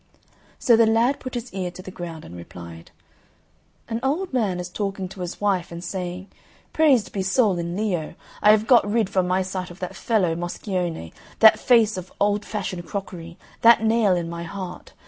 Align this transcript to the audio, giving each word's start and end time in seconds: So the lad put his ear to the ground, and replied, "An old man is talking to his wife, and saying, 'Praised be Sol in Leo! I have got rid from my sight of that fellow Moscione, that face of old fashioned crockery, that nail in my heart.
So 0.57 0.75
the 0.75 0.87
lad 0.87 1.19
put 1.19 1.35
his 1.35 1.53
ear 1.53 1.69
to 1.69 1.83
the 1.83 1.91
ground, 1.91 2.25
and 2.25 2.35
replied, 2.35 2.89
"An 3.87 3.99
old 4.01 4.33
man 4.33 4.59
is 4.59 4.67
talking 4.67 5.07
to 5.09 5.21
his 5.21 5.39
wife, 5.39 5.71
and 5.71 5.83
saying, 5.83 6.27
'Praised 6.73 7.11
be 7.11 7.21
Sol 7.21 7.59
in 7.59 7.77
Leo! 7.77 8.15
I 8.41 8.49
have 8.49 8.65
got 8.65 8.91
rid 8.91 9.11
from 9.11 9.27
my 9.27 9.43
sight 9.43 9.69
of 9.69 9.77
that 9.81 9.95
fellow 9.95 10.33
Moscione, 10.33 11.13
that 11.37 11.59
face 11.59 11.97
of 11.97 12.11
old 12.19 12.45
fashioned 12.45 12.87
crockery, 12.87 13.37
that 13.61 13.83
nail 13.83 14.15
in 14.15 14.27
my 14.27 14.41
heart. 14.41 14.93